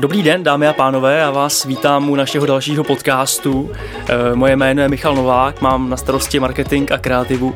Dobrý 0.00 0.22
den, 0.22 0.42
dámy 0.42 0.68
a 0.68 0.72
pánové, 0.72 1.18
já 1.18 1.30
vás 1.30 1.64
vítám 1.64 2.10
u 2.10 2.14
našeho 2.14 2.46
dalšího 2.46 2.84
podcastu. 2.84 3.70
Eh, 4.08 4.34
moje 4.34 4.56
jméno 4.56 4.82
je 4.82 4.88
Michal 4.88 5.14
Novák, 5.14 5.60
mám 5.60 5.90
na 5.90 5.96
starosti 5.96 6.40
marketing 6.40 6.92
a 6.92 6.98
kreativu 6.98 7.54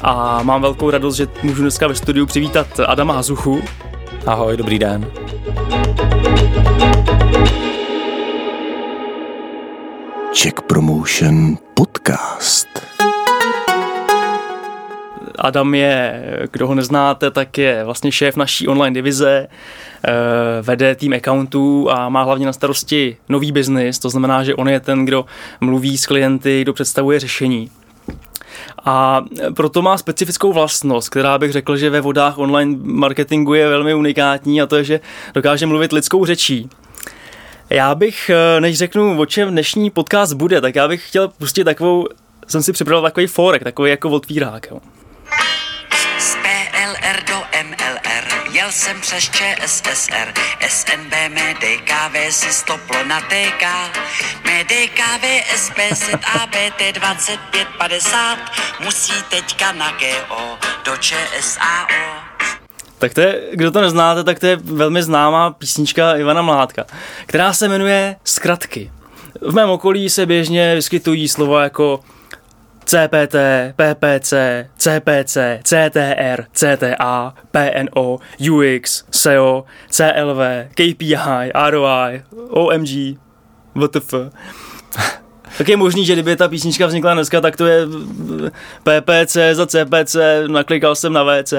a 0.00 0.42
mám 0.42 0.62
velkou 0.62 0.90
radost, 0.90 1.16
že 1.16 1.26
můžu 1.42 1.62
dneska 1.62 1.88
ve 1.88 1.94
studiu 1.94 2.26
přivítat 2.26 2.80
Adama 2.86 3.14
Hazuchu. 3.14 3.62
Ahoj, 4.26 4.56
dobrý 4.56 4.78
den. 4.78 5.10
Check 10.34 10.60
Promotion 10.60 11.56
Podcast. 11.74 12.93
Adam 15.38 15.74
je, 15.74 16.22
kdo 16.52 16.66
ho 16.66 16.74
neznáte, 16.74 17.30
tak 17.30 17.58
je 17.58 17.84
vlastně 17.84 18.12
šéf 18.12 18.36
naší 18.36 18.68
online 18.68 18.94
divize, 18.94 19.46
eh, 20.04 20.12
vede 20.62 20.94
tým 20.94 21.12
accountů 21.12 21.90
a 21.90 22.08
má 22.08 22.22
hlavně 22.22 22.46
na 22.46 22.52
starosti 22.52 23.16
nový 23.28 23.52
biznis, 23.52 23.98
to 23.98 24.10
znamená, 24.10 24.44
že 24.44 24.54
on 24.54 24.68
je 24.68 24.80
ten, 24.80 25.04
kdo 25.04 25.24
mluví 25.60 25.98
s 25.98 26.06
klienty, 26.06 26.62
kdo 26.62 26.72
představuje 26.72 27.20
řešení. 27.20 27.70
A 28.84 29.24
proto 29.56 29.82
má 29.82 29.98
specifickou 29.98 30.52
vlastnost, 30.52 31.08
která 31.08 31.38
bych 31.38 31.52
řekl, 31.52 31.76
že 31.76 31.90
ve 31.90 32.00
vodách 32.00 32.38
online 32.38 32.76
marketingu 32.82 33.54
je 33.54 33.68
velmi 33.68 33.94
unikátní 33.94 34.62
a 34.62 34.66
to 34.66 34.76
je, 34.76 34.84
že 34.84 35.00
dokáže 35.34 35.66
mluvit 35.66 35.92
lidskou 35.92 36.24
řečí. 36.24 36.68
Já 37.70 37.94
bych, 37.94 38.30
eh, 38.30 38.60
než 38.60 38.78
řeknu, 38.78 39.20
o 39.20 39.26
čem 39.26 39.50
dnešní 39.50 39.90
podcast 39.90 40.32
bude, 40.32 40.60
tak 40.60 40.74
já 40.74 40.88
bych 40.88 41.08
chtěl 41.08 41.28
pustit 41.28 41.64
takovou, 41.64 42.08
jsem 42.48 42.62
si 42.62 42.72
připravil 42.72 43.02
takový 43.02 43.26
forek, 43.26 43.64
takový 43.64 43.90
jako 43.90 44.10
otvírák. 44.10 44.66
Jo. 44.70 44.80
PLR 47.04 47.24
do 47.28 47.42
MLR 47.68 48.52
Jel 48.52 48.72
jsem 48.72 49.00
přes 49.00 49.24
ČSSR 49.24 50.32
SNB 50.68 51.12
mé 51.12 51.54
DKV 51.54 52.34
si 52.34 52.52
stoplo 52.52 53.04
na 53.04 53.20
TK 53.20 53.64
Mé 54.44 54.64
DKV 54.64 55.24
SPZ 55.56 56.08
ABT 56.42 56.94
2550 56.94 58.38
Musí 58.84 59.12
teďka 59.30 59.72
na 59.72 59.90
GO 59.90 60.58
do 60.84 60.96
ČSAO 60.96 61.86
Tak 62.98 63.14
to 63.14 63.20
je, 63.20 63.42
kdo 63.52 63.70
to 63.70 63.80
neznáte, 63.80 64.24
tak 64.24 64.38
to 64.38 64.46
je 64.46 64.56
velmi 64.56 65.02
známá 65.02 65.50
písnička 65.50 66.16
Ivana 66.16 66.42
Mládka, 66.42 66.84
která 67.26 67.52
se 67.52 67.68
jmenuje 67.68 68.16
Zkratky. 68.24 68.90
V 69.40 69.54
mém 69.54 69.70
okolí 69.70 70.10
se 70.10 70.26
běžně 70.26 70.74
vyskytují 70.74 71.28
slova 71.28 71.62
jako 71.62 72.00
CPT, 72.84 73.34
PPC, 73.76 74.32
CPC, 74.76 75.36
CTR, 75.62 76.44
CTA, 76.52 77.34
PNO, 77.50 78.18
UX, 78.50 79.04
SEO, 79.10 79.64
CLV, 79.90 80.68
KPI, 80.70 81.52
ROI, 81.70 82.22
OMG, 82.50 83.18
WTF. 83.74 84.14
Tak 85.58 85.68
je 85.68 85.76
možný, 85.76 86.04
že 86.04 86.12
kdyby 86.12 86.36
ta 86.36 86.48
písnička 86.48 86.86
vznikla 86.86 87.14
dneska, 87.14 87.40
tak 87.40 87.56
to 87.56 87.66
je 87.66 87.86
PPC 88.82 89.36
za 89.52 89.66
CPC, 89.66 90.16
naklikal 90.46 90.94
jsem 90.94 91.12
na 91.12 91.24
VC, 91.24 91.54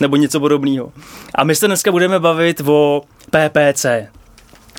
nebo 0.00 0.16
něco 0.16 0.40
podobného. 0.40 0.92
A 1.34 1.44
my 1.44 1.54
se 1.54 1.66
dneska 1.66 1.92
budeme 1.92 2.20
bavit 2.20 2.60
o 2.66 3.02
PPC. 3.30 3.86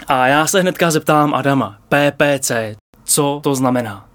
A 0.08 0.28
já 0.28 0.48
se 0.48 0.62
hnedka 0.62 0.92
zeptám 0.92 1.34
Adama, 1.34 1.78
PPC, 1.90 2.52
co 3.04 3.40
to 3.44 3.56
znamená? 3.56 4.07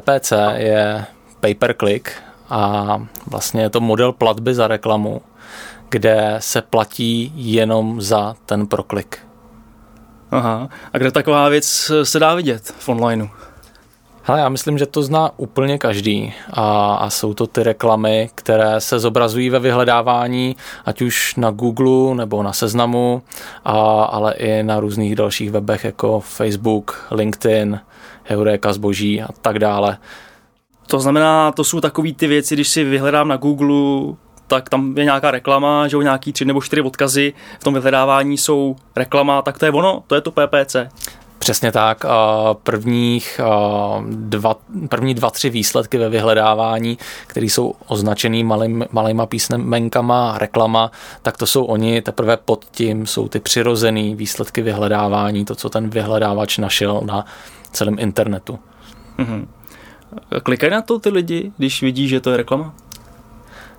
PPC 0.00 0.32
je 0.54 1.04
pay 1.40 1.54
per 1.54 1.74
click 1.74 2.10
a 2.50 2.98
vlastně 3.26 3.62
je 3.62 3.70
to 3.70 3.80
model 3.80 4.12
platby 4.12 4.54
za 4.54 4.68
reklamu, 4.68 5.22
kde 5.88 6.36
se 6.38 6.62
platí 6.62 7.32
jenom 7.36 8.00
za 8.00 8.34
ten 8.46 8.66
proklik. 8.66 9.18
Aha, 10.30 10.68
a 10.92 10.98
kde 10.98 11.10
taková 11.10 11.48
věc 11.48 11.90
se 12.02 12.18
dá 12.18 12.34
vidět 12.34 12.74
v 12.78 12.88
onlineu? 12.88 13.28
Hele, 14.24 14.40
já 14.40 14.48
myslím, 14.48 14.78
že 14.78 14.86
to 14.86 15.02
zná 15.02 15.30
úplně 15.36 15.78
každý 15.78 16.34
a, 16.52 16.94
a 16.94 17.10
jsou 17.10 17.34
to 17.34 17.46
ty 17.46 17.62
reklamy, 17.62 18.30
které 18.34 18.80
se 18.80 18.98
zobrazují 18.98 19.50
ve 19.50 19.58
vyhledávání, 19.58 20.56
ať 20.84 21.02
už 21.02 21.34
na 21.36 21.50
Google 21.50 22.14
nebo 22.14 22.42
na 22.42 22.52
Seznamu, 22.52 23.22
a, 23.64 23.72
ale 24.04 24.34
i 24.34 24.62
na 24.62 24.80
různých 24.80 25.16
dalších 25.16 25.50
webech 25.50 25.84
jako 25.84 26.20
Facebook, 26.20 27.06
LinkedIn, 27.10 27.80
Eureka 28.30 28.72
zboží 28.72 29.22
a 29.22 29.28
tak 29.42 29.58
dále. 29.58 29.98
To 30.86 31.00
znamená, 31.00 31.52
to 31.52 31.64
jsou 31.64 31.80
takové 31.80 32.12
ty 32.12 32.26
věci, 32.26 32.54
když 32.54 32.68
si 32.68 32.84
vyhledám 32.84 33.28
na 33.28 33.36
Google, 33.36 34.14
tak 34.46 34.68
tam 34.68 34.98
je 34.98 35.04
nějaká 35.04 35.30
reklama, 35.30 35.88
že 35.88 35.96
nějaký 35.96 36.32
tři 36.32 36.44
nebo 36.44 36.62
čtyři 36.62 36.82
odkazy 36.82 37.32
v 37.60 37.64
tom 37.64 37.74
vyhledávání 37.74 38.38
jsou 38.38 38.76
reklama, 38.96 39.42
tak 39.42 39.58
to 39.58 39.64
je 39.64 39.70
ono, 39.70 40.02
to 40.06 40.14
je 40.14 40.20
to 40.20 40.30
PPC. 40.30 40.76
Přesně 41.42 41.72
tak. 41.72 42.04
Prvních 42.62 43.40
dva, 44.10 44.56
první 44.88 45.14
dva, 45.14 45.30
tři 45.30 45.50
výsledky 45.50 45.98
ve 45.98 46.08
vyhledávání, 46.08 46.98
které 47.26 47.46
jsou 47.46 47.74
označený 47.86 48.44
malým, 48.44 48.84
malýma 48.92 49.26
písmenkama, 49.26 50.38
reklama, 50.38 50.90
tak 51.22 51.36
to 51.36 51.46
jsou 51.46 51.64
oni. 51.64 52.02
Teprve 52.02 52.36
pod 52.36 52.64
tím 52.70 53.06
jsou 53.06 53.28
ty 53.28 53.40
přirozený 53.40 54.14
výsledky 54.14 54.62
vyhledávání, 54.62 55.44
to, 55.44 55.54
co 55.54 55.68
ten 55.68 55.90
vyhledávač 55.90 56.58
našel 56.58 57.00
na 57.04 57.24
celém 57.72 57.96
internetu. 57.98 58.58
Mhm. 59.18 59.48
Klikají 60.42 60.72
na 60.72 60.82
to 60.82 60.98
ty 60.98 61.08
lidi, 61.08 61.52
když 61.58 61.82
vidí, 61.82 62.08
že 62.08 62.20
to 62.20 62.30
je 62.30 62.36
reklama? 62.36 62.74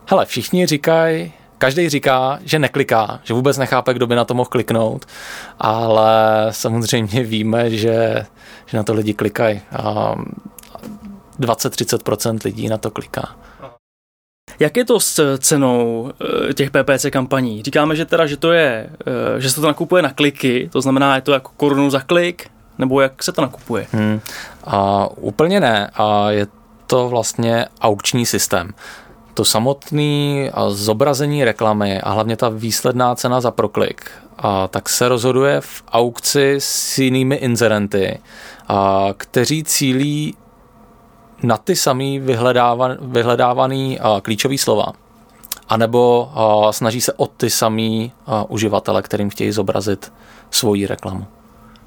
Hele, 0.10 0.26
všichni 0.26 0.66
říkají, 0.66 1.34
každý 1.64 1.90
říká, 1.90 2.40
že 2.44 2.60
nekliká, 2.60 3.20
že 3.24 3.34
vůbec 3.34 3.58
nechápe, 3.58 3.94
kdo 3.94 4.08
by 4.08 4.16
na 4.16 4.26
to 4.26 4.34
mohl 4.34 4.50
kliknout, 4.50 5.06
ale 5.60 6.48
samozřejmě 6.52 7.24
víme, 7.24 7.70
že, 7.70 8.26
že 8.66 8.78
na 8.78 8.84
to 8.84 8.94
lidi 8.94 9.14
klikají. 9.14 9.62
20-30% 11.40 12.40
lidí 12.46 12.70
na 12.70 12.78
to 12.78 12.92
kliká. 12.92 13.36
Jak 14.60 14.78
je 14.78 14.86
to 14.86 15.00
s 15.00 15.38
cenou 15.38 16.12
eh, 16.50 16.54
těch 16.54 16.72
PPC 16.72 17.06
kampaní? 17.10 17.64
Říkáme, 17.64 17.96
že 17.96 18.06
teda, 18.06 18.26
že 18.26 18.38
to 18.38 18.52
je, 18.52 18.90
eh, 19.38 19.42
že 19.42 19.50
se 19.50 19.62
to 19.62 19.68
nakupuje 19.68 20.04
na 20.04 20.10
kliky, 20.10 20.70
to 20.72 20.82
znamená, 20.82 21.16
je 21.16 21.22
to 21.22 21.34
jako 21.34 21.52
korunu 21.58 21.90
za 21.90 22.00
klik, 22.00 22.50
nebo 22.78 23.02
jak 23.02 23.24
se 23.24 23.32
to 23.32 23.42
nakupuje? 23.42 23.88
Hmm. 23.92 24.20
A 24.64 25.08
úplně 25.16 25.60
ne. 25.60 25.90
A 25.94 26.32
je 26.32 26.48
to 26.88 27.10
vlastně 27.10 27.66
aukční 27.82 28.26
systém. 28.26 28.74
To 29.34 29.46
samotné 29.46 30.52
zobrazení 30.68 31.44
reklamy 31.44 32.02
a 32.02 32.12
hlavně 32.12 32.38
ta 32.38 32.50
výsledná 32.50 33.16
cena 33.16 33.42
za 33.42 33.52
proklik, 33.52 34.12
a 34.38 34.68
tak 34.68 34.90
se 34.90 35.08
rozhoduje 35.08 35.62
v 35.62 35.84
aukci 35.92 36.56
s 36.60 36.98
jinými 36.98 37.36
inzerenty, 37.36 38.20
a 38.68 39.08
kteří 39.18 39.64
cílí 39.64 40.36
na 41.44 41.58
ty 41.58 41.76
samý 41.76 42.20
vyhledávan, 42.20 42.98
vyhledávaný 43.02 44.00
a, 44.00 44.22
klíčový 44.22 44.58
slova. 44.58 44.94
A 45.70 45.78
nebo 45.78 46.32
a, 46.34 46.72
snaží 46.72 47.02
se 47.02 47.14
o 47.14 47.28
ty 47.28 47.50
samý 47.50 48.12
a, 48.26 48.50
uživatele, 48.50 49.02
kterým 49.02 49.30
chtějí 49.30 49.52
zobrazit 49.52 50.14
svoji 50.52 50.88
reklamu. 50.88 51.26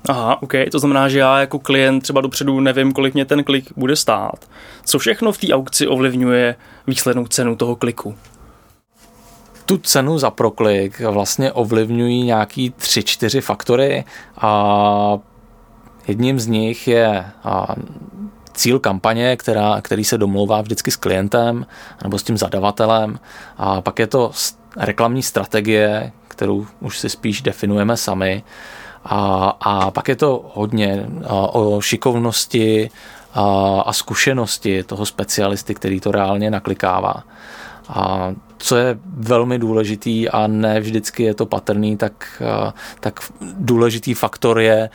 Aha, 0.09 0.43
OK, 0.43 0.53
to 0.73 0.79
znamená, 0.79 1.09
že 1.09 1.19
já 1.19 1.41
jako 1.41 1.59
klient 1.59 2.01
třeba 2.01 2.21
dopředu 2.21 2.61
nevím, 2.61 2.93
kolik 2.93 3.15
mě 3.15 3.25
ten 3.25 3.45
klik 3.45 3.73
bude 3.77 3.97
stát. 3.97 4.49
Co 4.85 4.99
všechno 4.99 5.33
v 5.33 5.39
té 5.39 5.53
aukci 5.53 5.87
ovlivňuje 5.87 6.57
výslednou 6.87 7.27
cenu 7.27 7.57
toho 7.57 7.77
kliku? 7.77 8.15
Tu 9.67 9.79
cenu 9.79 10.19
za 10.19 10.31
proklik 10.31 11.01
vlastně 11.01 11.53
ovlivňují 11.53 12.23
nějaký 12.23 12.71
tři, 12.71 13.03
čtyři 13.03 13.41
faktory 13.41 14.05
a 14.37 15.19
jedním 16.09 16.41
z 16.41 16.47
nich 16.47 16.89
je 16.89 17.25
cíl 18.53 18.79
kampaně, 18.79 19.37
která, 19.37 19.81
který 19.81 20.05
se 20.05 20.19
domlouvá 20.19 20.61
vždycky 20.61 20.91
s 20.91 20.97
klientem 20.97 21.67
nebo 22.03 22.19
s 22.19 22.23
tím 22.23 22.39
zadavatelem. 22.39 23.19
A 23.57 23.81
pak 23.81 23.99
je 23.99 24.07
to 24.07 24.31
reklamní 24.77 25.23
strategie, 25.23 26.13
kterou 26.29 26.67
už 26.81 26.99
si 26.99 27.09
spíš 27.09 27.43
definujeme 27.43 27.97
sami. 27.97 28.43
A, 29.09 29.57
a 29.61 29.91
pak 29.91 30.09
je 30.09 30.17
to 30.17 30.51
hodně 30.55 31.07
o 31.29 31.81
šikovnosti 31.81 32.91
a, 33.35 33.81
a 33.81 33.93
zkušenosti 33.93 34.83
toho 34.83 35.07
specialisty, 35.07 35.75
který 35.75 36.01
to 36.01 36.13
reálně 36.13 36.51
naklikává. 36.51 37.15
A 37.89 38.35
co 38.59 38.77
je 38.77 38.99
velmi 39.17 39.59
důležitý 39.59 40.29
a 40.29 40.47
ne 40.47 40.81
vždycky 40.81 41.23
je 41.23 41.35
to 41.35 41.47
patrný, 41.47 41.97
tak, 41.97 42.43
tak 43.01 43.21
důležitý 43.53 44.15
faktor 44.15 44.61
je 44.61 44.91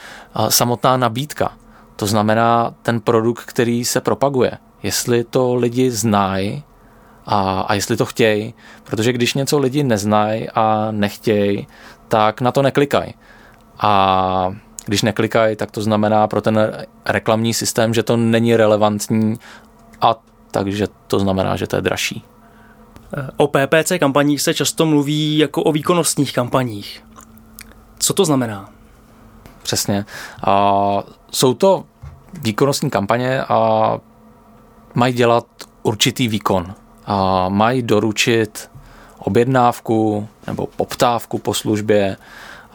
samotná 0.50 0.98
nabídka. 0.98 1.54
To 1.96 2.08
znamená 2.08 2.74
ten 2.82 3.02
produkt, 3.02 3.42
který 3.46 3.86
se 3.86 4.02
propaguje. 4.02 4.52
Jestli 4.84 5.24
to 5.24 5.56
lidi 5.56 5.92
znají 5.92 6.64
a, 7.26 7.62
a 7.62 7.74
jestli 7.74 7.98
to 7.98 8.06
chtějí, 8.06 8.54
protože 8.84 9.14
když 9.14 9.34
něco 9.34 9.60
lidi 9.60 9.84
neznají 9.84 10.50
a 10.50 10.88
nechtějí, 10.92 11.68
tak 12.08 12.42
na 12.42 12.52
to 12.52 12.62
neklikají. 12.62 13.14
A 13.82 14.56
když 14.86 15.02
neklikají, 15.02 15.56
tak 15.56 15.72
to 15.72 15.82
znamená 15.82 16.28
pro 16.28 16.42
ten 16.42 16.86
reklamní 17.06 17.54
systém, 17.54 17.94
že 17.94 18.04
to 18.04 18.18
není 18.18 18.56
relevantní 18.56 19.40
a 20.02 20.16
takže 20.52 20.88
to 21.08 21.20
znamená, 21.20 21.56
že 21.56 21.68
to 21.68 21.76
je 21.76 21.82
dražší. 21.82 22.24
O 23.38 23.48
PPC 23.48 23.92
kampaních 24.00 24.42
se 24.42 24.54
často 24.54 24.86
mluví 24.86 25.38
jako 25.38 25.64
o 25.64 25.72
výkonnostních 25.72 26.34
kampaních. 26.34 27.04
Co 28.00 28.14
to 28.14 28.26
znamená? 28.26 28.70
Přesně. 29.64 30.06
A 30.44 31.04
jsou 31.32 31.54
to 31.54 31.84
výkonnostní 32.42 32.90
kampaně 32.90 33.44
a 33.44 34.00
mají 34.94 35.14
dělat 35.14 35.46
určitý 35.84 36.28
výkon. 36.28 36.74
A 37.06 37.50
mají 37.50 37.82
doručit 37.82 38.72
objednávku 39.20 40.28
nebo 40.48 40.68
poptávku 40.68 41.38
po 41.38 41.54
službě 41.54 42.18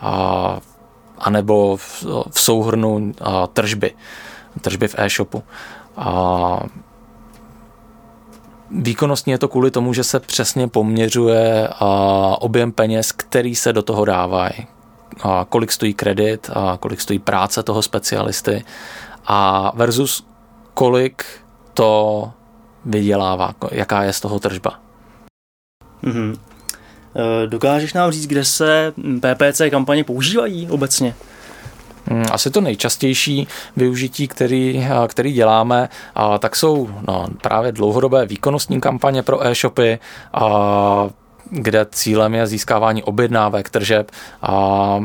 a, 0.00 0.61
anebo 1.18 1.76
v, 1.76 2.04
v 2.30 2.40
souhrnu 2.40 3.12
a, 3.20 3.46
tržby, 3.46 3.94
tržby 4.60 4.88
v 4.88 4.94
e-shopu. 4.98 5.42
A 5.96 6.60
Výkonnostní 8.70 9.30
je 9.30 9.38
to 9.38 9.48
kvůli 9.48 9.70
tomu, 9.70 9.92
že 9.92 10.04
se 10.04 10.20
přesně 10.20 10.68
poměřuje 10.68 11.68
a, 11.68 11.86
objem 12.40 12.72
peněz, 12.72 13.12
který 13.12 13.54
se 13.54 13.72
do 13.72 13.82
toho 13.82 14.04
dávají. 14.04 14.66
A 15.22 15.46
kolik 15.48 15.72
stojí 15.72 15.94
kredit, 15.94 16.50
a 16.52 16.76
kolik 16.80 17.00
stojí 17.00 17.19
práce 17.19 17.62
toho 17.62 17.82
specialisty 17.82 18.64
a 19.26 19.72
versus 19.76 20.26
kolik 20.74 21.24
to 21.74 22.30
vydělává, 22.84 23.52
jaká 23.70 24.02
je 24.02 24.12
z 24.12 24.20
toho 24.20 24.40
tržba. 24.40 24.78
Mm-hmm. 26.04 26.38
Dokážeš 27.46 27.92
nám 27.92 28.10
říct, 28.10 28.26
kde 28.26 28.44
se 28.44 28.92
PPC 29.20 29.62
kampaně 29.70 30.04
používají 30.04 30.68
obecně? 30.70 31.14
Hmm, 32.10 32.24
asi 32.32 32.50
to 32.50 32.60
nejčastější 32.60 33.48
využití, 33.76 34.28
který, 34.28 34.86
který 35.08 35.32
děláme, 35.32 35.88
tak 36.38 36.56
jsou 36.56 36.90
no, 37.08 37.26
právě 37.42 37.72
dlouhodobé 37.72 38.26
výkonnostní 38.26 38.80
kampaně 38.80 39.22
pro 39.22 39.46
e-shopy, 39.46 39.98
kde 41.50 41.86
cílem 41.90 42.34
je 42.34 42.46
získávání 42.46 43.02
objednávek, 43.02 43.70
tržeb 43.70 44.10
a 44.42 45.04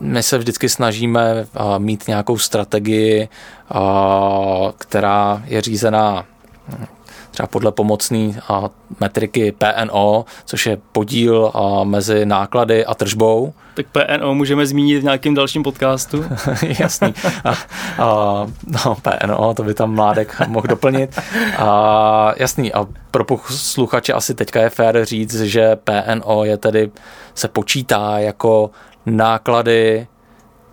my 0.00 0.22
se 0.22 0.38
vždycky 0.38 0.68
snažíme 0.68 1.46
mít 1.78 2.08
nějakou 2.08 2.38
strategii, 2.38 3.28
která 4.78 5.42
je 5.46 5.60
řízená 5.60 6.24
třeba 7.32 7.46
podle 7.46 7.72
pomocné 7.72 8.40
metriky 9.00 9.52
PNO, 9.52 10.24
což 10.44 10.66
je 10.66 10.78
podíl 10.92 11.52
mezi 11.84 12.26
náklady 12.26 12.86
a 12.86 12.94
tržbou. 12.94 13.52
Tak 13.74 13.86
PNO 13.86 14.34
můžeme 14.34 14.66
zmínit 14.66 15.00
v 15.00 15.04
nějakém 15.04 15.34
dalším 15.34 15.62
podcastu. 15.62 16.24
Jasný. 16.78 17.14
A, 17.44 17.50
a, 17.50 17.56
no, 18.66 18.96
PNO, 19.02 19.54
to 19.54 19.62
by 19.62 19.74
tam 19.74 19.94
Mládek 19.94 20.48
mohl 20.48 20.66
doplnit. 20.68 21.18
A, 21.58 22.32
jasný. 22.36 22.72
A 22.72 22.86
pro 23.10 23.24
posluchače 23.24 24.12
asi 24.12 24.34
teďka 24.34 24.60
je 24.60 24.70
fér 24.70 25.04
říct, 25.04 25.40
že 25.40 25.76
PNO 25.76 26.44
je 26.44 26.56
tedy, 26.56 26.90
se 27.34 27.48
počítá 27.48 28.18
jako 28.18 28.70
náklady 29.06 30.06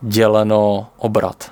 děleno 0.02 0.88
obrat. 0.98 1.52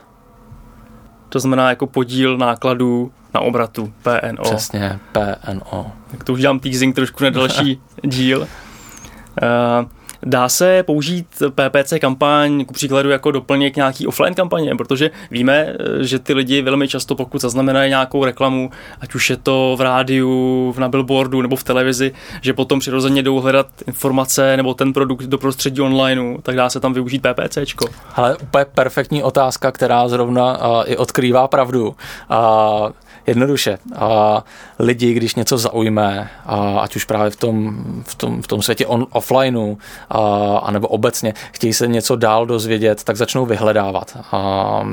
To 1.29 1.39
znamená 1.39 1.69
jako 1.69 1.87
podíl 1.87 2.37
nákladů 2.37 3.11
na 3.37 3.41
obratu 3.41 3.93
PNO. 4.03 4.43
Přesně, 4.43 4.99
PNO. 5.11 5.91
Tak 6.11 6.23
to 6.23 6.33
už 6.33 6.41
dělám 6.41 6.59
teasing 6.59 6.95
trošku 6.95 7.23
na 7.23 7.29
další 7.29 7.81
díl. 8.03 8.41
Uh, 8.41 9.87
Dá 10.23 10.49
se 10.49 10.83
použít 10.83 11.27
PPC 11.49 11.93
kampaň 12.01 12.65
ku 12.65 12.73
příkladu 12.73 13.09
jako 13.09 13.31
doplněk 13.31 13.75
nějaký 13.75 14.07
offline 14.07 14.33
kampaně, 14.33 14.75
protože 14.75 15.11
víme, 15.31 15.73
že 15.99 16.19
ty 16.19 16.33
lidi 16.33 16.61
velmi 16.61 16.87
často, 16.87 17.15
pokud 17.15 17.41
zaznamenají 17.41 17.89
nějakou 17.89 18.25
reklamu, 18.25 18.71
ať 19.01 19.15
už 19.15 19.29
je 19.29 19.37
to 19.37 19.75
v 19.77 19.81
rádiu, 19.81 20.75
na 20.77 20.89
billboardu 20.89 21.41
nebo 21.41 21.55
v 21.55 21.63
televizi, 21.63 22.11
že 22.41 22.53
potom 22.53 22.79
přirozeně 22.79 23.23
jdou 23.23 23.39
hledat 23.39 23.67
informace 23.87 24.57
nebo 24.57 24.73
ten 24.73 24.93
produkt 24.93 25.23
do 25.23 25.37
prostředí 25.37 25.81
online, 25.81 26.37
tak 26.43 26.55
dá 26.55 26.69
se 26.69 26.79
tam 26.79 26.93
využít 26.93 27.21
PPCčko. 27.27 27.85
Ale 28.15 28.37
úplně 28.37 28.65
perfektní 28.65 29.23
otázka, 29.23 29.71
která 29.71 30.07
zrovna 30.07 30.57
uh, 30.57 30.83
i 30.85 30.97
odkrývá 30.97 31.47
pravdu. 31.47 31.87
Uh, 31.87 32.89
jednoduše. 33.27 33.77
A 33.95 34.43
lidi, 34.79 35.13
když 35.13 35.35
něco 35.35 35.57
zaujme, 35.57 36.29
a 36.45 36.79
ať 36.79 36.95
už 36.95 37.05
právě 37.05 37.31
v 37.31 37.35
tom, 37.35 37.83
v 38.03 38.15
tom, 38.15 38.41
v 38.41 38.47
tom 38.47 38.61
světě 38.61 38.85
on, 38.85 39.07
offlineu, 39.11 39.75
a, 40.09 40.19
anebo 40.57 40.87
obecně, 40.87 41.33
chtějí 41.51 41.73
se 41.73 41.87
něco 41.87 42.15
dál 42.15 42.45
dozvědět, 42.45 43.03
tak 43.03 43.17
začnou 43.17 43.45
vyhledávat. 43.45 44.17
A, 44.31 44.83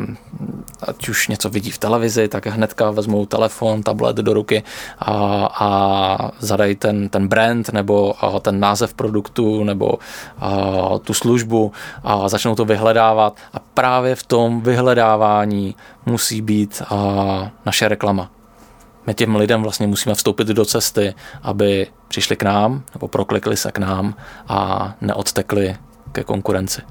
ať 0.83 1.09
už 1.09 1.29
něco 1.29 1.51
vidí 1.51 1.71
v 1.71 1.79
televizi, 1.79 2.29
tak 2.29 2.47
hnedka 2.47 2.91
vezmou 2.91 3.27
telefon, 3.27 3.83
tablet 3.83 4.17
do 4.17 4.35
ruky 4.35 4.63
a, 4.99 5.13
a 5.59 6.31
zadají 6.39 6.77
ten, 6.77 7.09
ten 7.09 7.29
brand 7.29 7.69
nebo 7.73 8.15
ten 8.41 8.61
název 8.61 8.95
produktu 8.95 9.65
nebo 9.65 9.95
a, 10.39 10.99
tu 10.99 11.15
službu 11.15 11.73
a 12.05 12.29
začnou 12.29 12.55
to 12.55 12.65
vyhledávat 12.65 13.37
a 13.55 13.59
právě 13.75 14.15
v 14.15 14.23
tom 14.23 14.61
vyhledávání 14.61 15.75
musí 16.07 16.43
být 16.43 16.83
a, 16.91 17.51
naše 17.67 17.89
reklama. 17.89 18.31
My 19.07 19.15
těm 19.15 19.37
lidem 19.37 19.63
vlastně 19.63 19.87
musíme 19.87 20.15
vstoupit 20.15 20.49
do 20.49 20.65
cesty, 20.65 21.15
aby 21.43 21.87
přišli 22.09 22.37
k 22.37 22.43
nám 22.43 22.83
nebo 22.95 23.09
proklikli 23.09 23.57
se 23.57 23.73
k 23.73 23.79
nám 23.79 24.15
a 24.49 24.93
neodtekli 25.01 25.77
ke 26.13 26.25
konkurenci. 26.25 26.83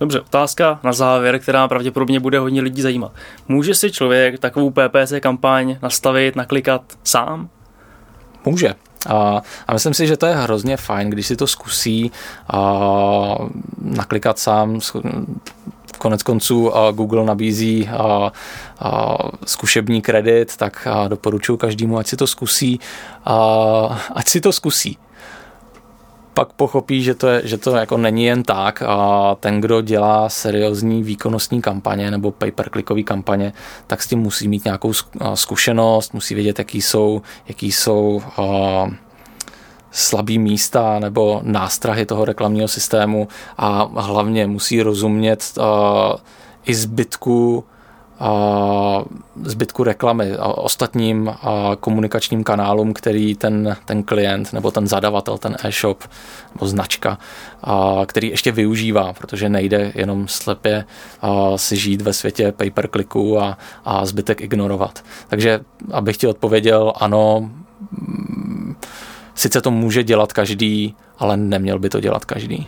Dobře, 0.00 0.20
otázka 0.20 0.80
na 0.82 0.92
závěr, 0.92 1.38
která 1.38 1.68
pravděpodobně 1.68 2.20
bude 2.20 2.38
hodně 2.38 2.62
lidí 2.62 2.82
zajímat. 2.82 3.12
Může 3.48 3.74
si 3.74 3.92
člověk 3.92 4.38
takovou 4.38 4.70
PPC 4.70 5.12
kampaň 5.20 5.76
nastavit, 5.82 6.36
naklikat 6.36 6.82
sám? 7.04 7.48
Může. 8.44 8.74
A, 9.08 9.42
a 9.66 9.72
myslím 9.72 9.94
si, 9.94 10.06
že 10.06 10.16
to 10.16 10.26
je 10.26 10.34
hrozně 10.34 10.76
fajn, 10.76 11.10
když 11.10 11.26
si 11.26 11.36
to 11.36 11.46
zkusí 11.46 12.12
a, 12.52 13.36
naklikat 13.78 14.38
sám, 14.38 14.80
konec 15.98 16.22
konců 16.22 16.72
Google 16.92 17.24
nabízí 17.24 17.88
zkušební 19.46 20.02
kredit, 20.02 20.56
tak 20.56 20.88
doporučuji 21.08 21.56
každému, 21.56 21.98
ať 21.98 22.06
si 22.06 22.16
to 22.16 22.26
zkusí, 22.26 22.80
ať 24.14 24.28
si 24.28 24.40
to 24.40 24.52
zkusí. 24.52 24.98
Pak 26.34 26.52
pochopí, 26.52 27.02
že 27.02 27.14
to, 27.14 27.28
je, 27.28 27.42
že 27.44 27.58
to 27.58 27.76
jako 27.76 27.96
není 27.96 28.24
jen 28.24 28.42
tak 28.42 28.82
a 28.86 29.34
ten, 29.40 29.60
kdo 29.60 29.80
dělá 29.80 30.28
seriózní 30.28 31.02
výkonnostní 31.02 31.62
kampaně 31.62 32.10
nebo 32.10 32.30
pay-per-clickový 32.30 33.04
kampaně, 33.04 33.52
tak 33.86 34.02
s 34.02 34.06
tím 34.06 34.18
musí 34.18 34.48
mít 34.48 34.64
nějakou 34.64 34.92
zkušenost, 35.34 36.14
musí 36.14 36.34
vědět, 36.34 36.58
jaký 36.58 36.82
jsou, 36.82 37.22
jaký 37.48 37.72
jsou 37.72 38.22
uh, 38.38 38.90
slabý 39.90 40.38
místa 40.38 40.98
nebo 40.98 41.40
nástrahy 41.44 42.06
toho 42.06 42.24
reklamního 42.24 42.68
systému 42.68 43.28
a 43.58 43.90
hlavně 44.00 44.46
musí 44.46 44.82
rozumět 44.82 45.52
uh, 45.58 45.64
i 46.64 46.74
zbytku 46.74 47.64
uh, 48.20 49.02
zbytku 49.44 49.84
reklamy 49.84 50.36
a 50.36 50.46
ostatním 50.46 51.26
uh, 51.26 51.34
komunikačním 51.80 52.44
kanálům, 52.44 52.92
který 52.92 53.34
ten, 53.34 53.76
ten 53.84 54.02
klient 54.02 54.52
nebo 54.52 54.70
ten 54.70 54.86
zadavatel, 54.86 55.38
ten 55.38 55.56
e-shop 55.64 56.04
nebo 56.54 56.66
značka, 56.66 57.18
uh, 57.66 58.04
který 58.04 58.28
ještě 58.28 58.52
využívá, 58.52 59.12
protože 59.12 59.48
nejde 59.48 59.92
jenom 59.94 60.28
slepě 60.28 60.84
uh, 61.22 61.56
si 61.56 61.76
žít 61.76 62.02
ve 62.02 62.12
světě 62.12 62.52
pay-per-clicku 62.52 63.40
a, 63.40 63.58
a 63.84 64.06
zbytek 64.06 64.40
ignorovat. 64.40 65.04
Takže 65.28 65.60
abych 65.92 66.16
ti 66.16 66.26
odpověděl, 66.26 66.92
ano, 66.96 67.50
Sice 69.38 69.60
to 69.60 69.70
může 69.70 70.02
dělat 70.02 70.32
každý, 70.32 70.94
ale 71.18 71.36
neměl 71.36 71.78
by 71.78 71.88
to 71.88 72.00
dělat 72.00 72.24
každý. 72.24 72.66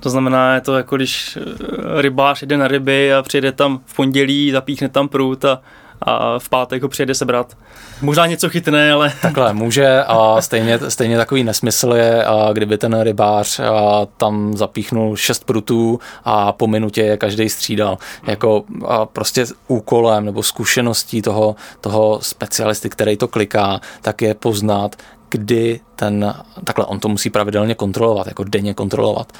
To 0.00 0.10
znamená, 0.10 0.54
je 0.54 0.60
to 0.60 0.76
jako 0.76 0.96
když 0.96 1.36
eh, 1.36 2.02
rybář 2.02 2.42
jde 2.42 2.56
na 2.56 2.68
ryby 2.68 3.14
a 3.14 3.22
přijede 3.22 3.52
tam 3.52 3.80
v 3.86 3.96
pondělí, 3.96 4.50
zapíchne 4.50 4.88
tam 4.88 5.08
prut 5.08 5.44
a, 5.44 5.60
a 6.02 6.38
v 6.38 6.48
pátek 6.48 6.82
ho 6.82 6.88
přijede 6.88 7.14
sebrat. 7.14 7.56
Možná 8.02 8.26
něco 8.26 8.48
chytne, 8.48 8.92
ale... 8.92 9.12
Takhle, 9.22 9.54
může 9.54 10.04
a 10.04 10.40
stejně, 10.40 10.78
stejně 10.88 11.16
takový 11.16 11.44
nesmysl 11.44 11.92
je, 11.92 12.24
a 12.24 12.52
kdyby 12.52 12.78
ten 12.78 13.00
rybář 13.00 13.60
a 13.60 14.06
tam 14.16 14.56
zapíchnul 14.56 15.16
šest 15.16 15.44
prutů 15.44 16.00
a 16.24 16.52
po 16.52 16.66
minutě 16.66 17.02
je 17.02 17.16
každý 17.16 17.48
střídal. 17.48 17.98
Jako 18.26 18.64
a 18.86 19.06
prostě 19.06 19.46
úkolem 19.68 20.24
nebo 20.24 20.42
zkušeností 20.42 21.22
toho, 21.22 21.56
toho 21.80 22.18
specialisty, 22.22 22.90
který 22.90 23.16
to 23.16 23.28
kliká, 23.28 23.80
tak 24.02 24.22
je 24.22 24.34
poznat, 24.34 24.96
kdy 25.32 25.80
ten, 25.96 26.34
takhle 26.64 26.84
on 26.84 27.00
to 27.00 27.08
musí 27.08 27.30
pravidelně 27.30 27.74
kontrolovat, 27.74 28.26
jako 28.26 28.44
denně 28.44 28.74
kontrolovat, 28.74 29.32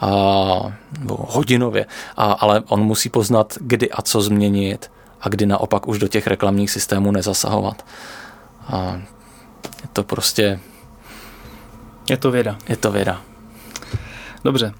a, 0.00 0.10
nebo 0.98 1.16
hodinově, 1.28 1.86
a, 2.16 2.32
ale 2.32 2.62
on 2.68 2.80
musí 2.80 3.08
poznat, 3.08 3.54
kdy 3.60 3.90
a 3.90 4.02
co 4.02 4.20
změnit 4.20 4.90
a 5.20 5.28
kdy 5.28 5.46
naopak 5.46 5.88
už 5.88 5.98
do 5.98 6.08
těch 6.08 6.26
reklamních 6.26 6.70
systémů 6.70 7.12
nezasahovat. 7.12 7.84
A 8.66 9.00
je 9.82 9.88
to 9.92 10.02
prostě... 10.04 10.60
Je 12.10 12.16
to 12.16 12.30
věda. 12.30 12.58
Je 12.68 12.76
to 12.76 12.92
věda. 12.92 13.20
Dobře. 14.44 14.72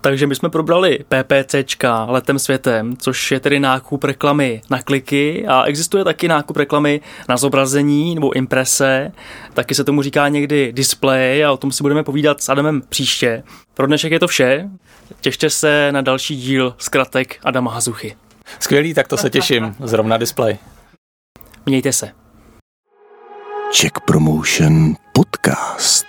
Takže 0.00 0.26
my 0.26 0.34
jsme 0.34 0.48
probrali 0.48 0.98
PPCčka 1.08 2.04
letem 2.04 2.38
světem, 2.38 2.96
což 2.96 3.30
je 3.30 3.40
tedy 3.40 3.60
nákup 3.60 4.04
reklamy 4.04 4.62
na 4.70 4.82
kliky 4.82 5.46
a 5.46 5.62
existuje 5.64 6.04
taky 6.04 6.28
nákup 6.28 6.56
reklamy 6.56 7.00
na 7.28 7.36
zobrazení 7.36 8.14
nebo 8.14 8.36
imprese, 8.36 9.12
taky 9.54 9.74
se 9.74 9.84
tomu 9.84 10.02
říká 10.02 10.28
někdy 10.28 10.72
display 10.72 11.44
a 11.44 11.52
o 11.52 11.56
tom 11.56 11.72
si 11.72 11.82
budeme 11.82 12.02
povídat 12.02 12.42
s 12.42 12.48
Adamem 12.48 12.82
příště. 12.88 13.42
Pro 13.74 13.86
dnešek 13.86 14.12
je 14.12 14.20
to 14.20 14.28
vše, 14.28 14.70
těšte 15.20 15.50
se 15.50 15.92
na 15.92 16.00
další 16.00 16.36
díl 16.36 16.74
zkratek 16.78 17.38
Adama 17.44 17.70
Hazuchy. 17.70 18.16
Skvělý, 18.60 18.94
tak 18.94 19.08
to 19.08 19.16
se 19.16 19.30
těším. 19.30 19.74
Zrovna 19.84 20.16
display. 20.16 20.58
Mějte 21.66 21.92
se. 21.92 22.10
Czech 23.72 23.92
Promotion 24.06 24.94
Podcast. 25.12 26.06